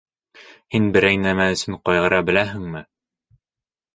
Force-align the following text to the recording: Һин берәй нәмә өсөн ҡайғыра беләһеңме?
Һин 0.75 0.87
берәй 0.95 1.19
нәмә 1.25 1.45
өсөн 1.57 1.77
ҡайғыра 1.89 2.21
беләһеңме? 2.29 2.81